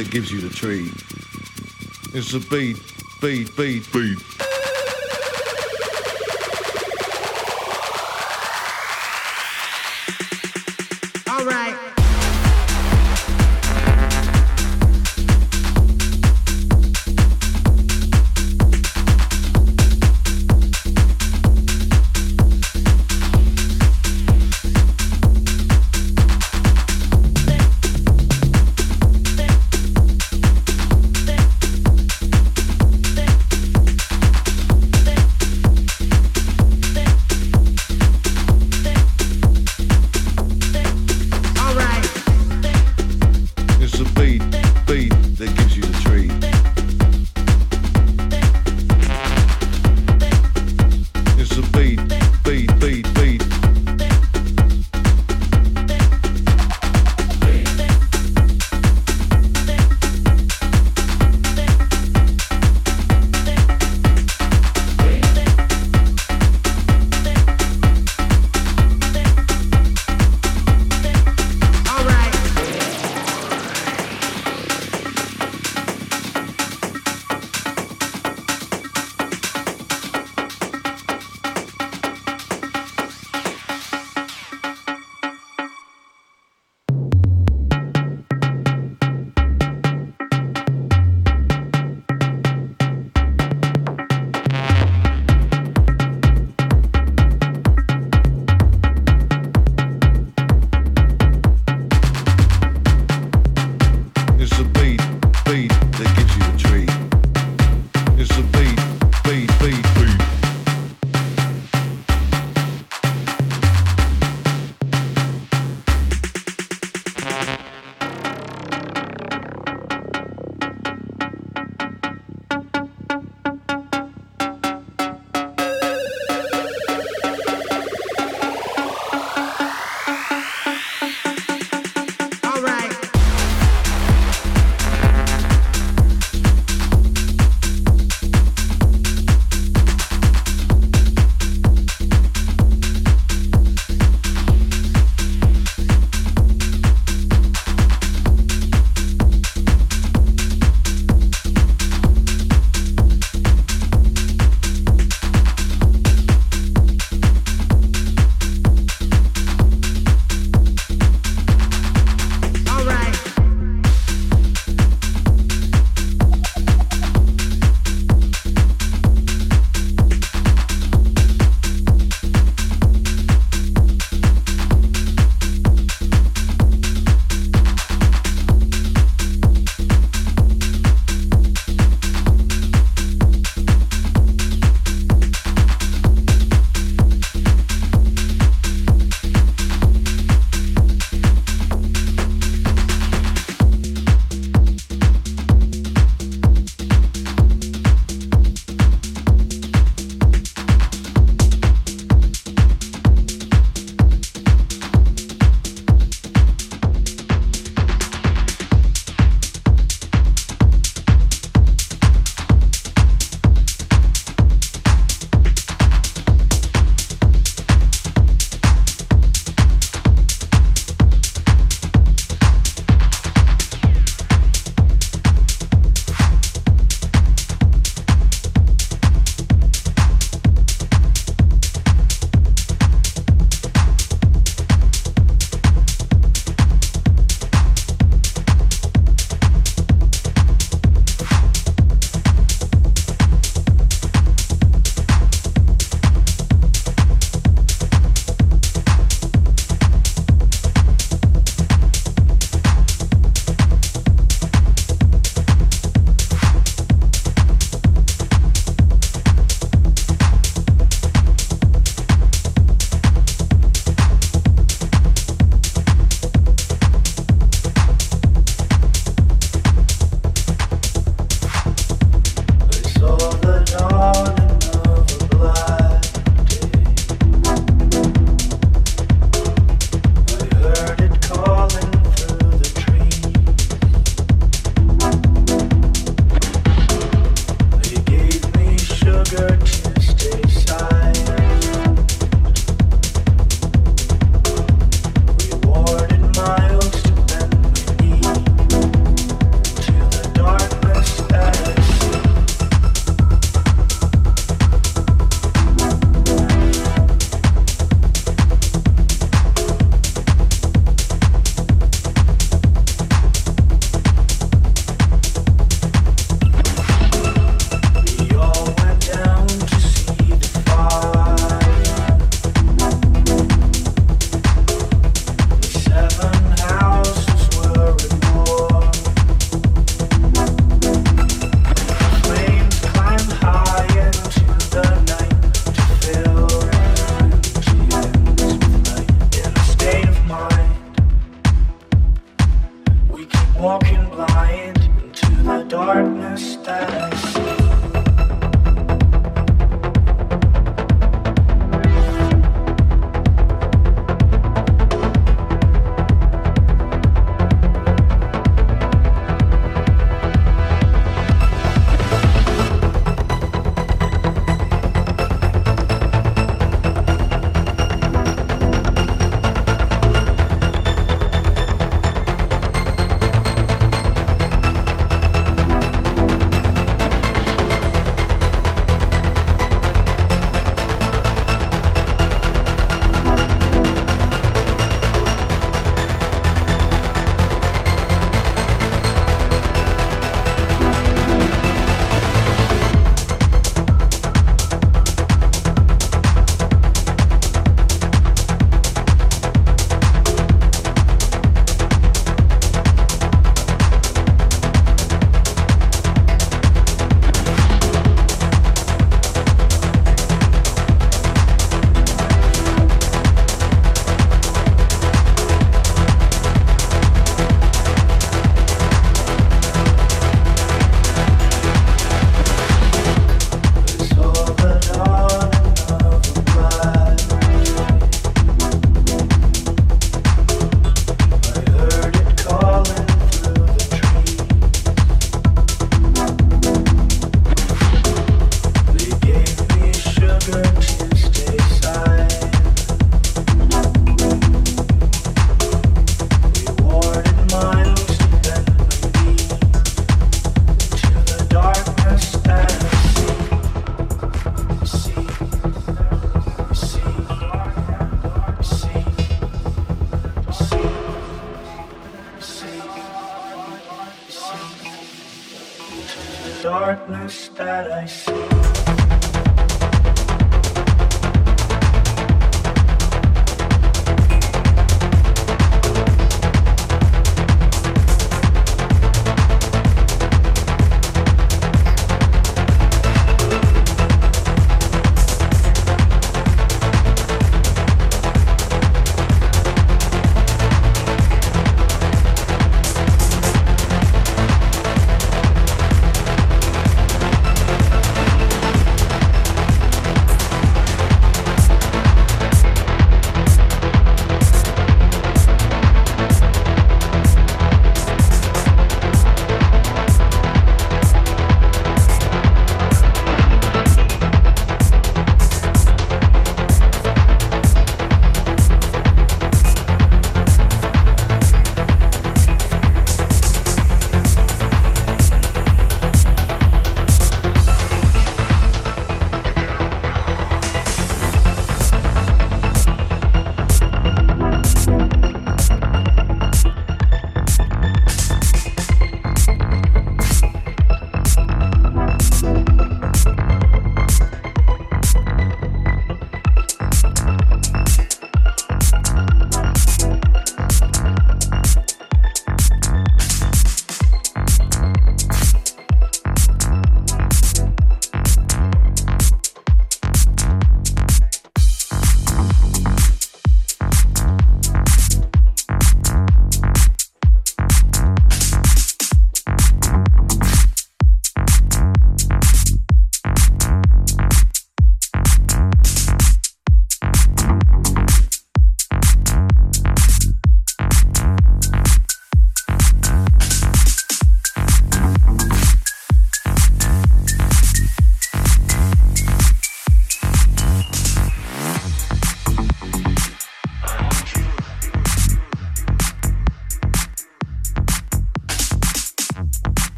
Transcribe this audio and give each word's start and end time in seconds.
that 0.00 0.10
gives 0.10 0.32
you 0.32 0.40
the 0.40 0.48
treat. 0.48 0.90
It's 2.14 2.32
the 2.32 2.40
beat, 2.48 2.80
beat, 3.20 3.54
beat, 3.54 3.92
beat. 3.92 4.39